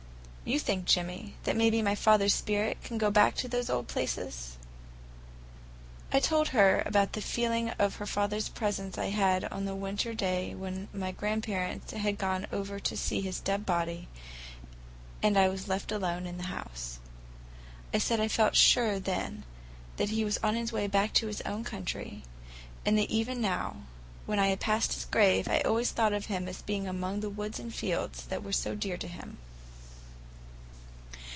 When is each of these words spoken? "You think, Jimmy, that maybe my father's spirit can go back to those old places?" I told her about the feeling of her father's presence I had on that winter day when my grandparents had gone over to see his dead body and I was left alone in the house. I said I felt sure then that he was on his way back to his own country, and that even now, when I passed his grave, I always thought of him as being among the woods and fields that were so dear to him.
"You 0.43 0.59
think, 0.59 0.83
Jimmy, 0.85 1.35
that 1.43 1.55
maybe 1.55 1.81
my 1.81 1.95
father's 1.95 2.33
spirit 2.33 2.83
can 2.83 2.97
go 2.97 3.09
back 3.11 3.35
to 3.35 3.47
those 3.47 3.69
old 3.69 3.87
places?" 3.87 4.57
I 6.11 6.19
told 6.19 6.49
her 6.49 6.81
about 6.85 7.13
the 7.13 7.21
feeling 7.21 7.69
of 7.79 7.97
her 7.97 8.05
father's 8.05 8.49
presence 8.49 8.97
I 8.97 9.11
had 9.11 9.45
on 9.45 9.63
that 9.63 9.75
winter 9.75 10.13
day 10.13 10.53
when 10.53 10.89
my 10.91 11.11
grandparents 11.13 11.93
had 11.93 12.17
gone 12.17 12.47
over 12.51 12.81
to 12.81 12.97
see 12.97 13.21
his 13.21 13.39
dead 13.39 13.65
body 13.65 14.09
and 15.23 15.37
I 15.37 15.47
was 15.47 15.69
left 15.69 15.89
alone 15.89 16.25
in 16.27 16.37
the 16.37 16.45
house. 16.45 16.99
I 17.93 17.99
said 17.99 18.19
I 18.19 18.27
felt 18.27 18.55
sure 18.57 18.99
then 18.99 19.45
that 19.95 20.09
he 20.09 20.25
was 20.25 20.39
on 20.39 20.55
his 20.55 20.73
way 20.73 20.87
back 20.87 21.13
to 21.13 21.27
his 21.27 21.39
own 21.41 21.63
country, 21.63 22.23
and 22.85 22.97
that 22.97 23.09
even 23.09 23.39
now, 23.39 23.83
when 24.25 24.39
I 24.39 24.53
passed 24.57 24.93
his 24.95 25.05
grave, 25.05 25.47
I 25.47 25.61
always 25.61 25.91
thought 25.91 26.13
of 26.13 26.25
him 26.25 26.47
as 26.49 26.61
being 26.63 26.87
among 26.89 27.19
the 27.19 27.29
woods 27.29 27.57
and 27.59 27.73
fields 27.73 28.25
that 28.25 28.43
were 28.43 28.51
so 28.51 28.75
dear 28.75 28.97
to 28.97 29.07
him. 29.07 29.37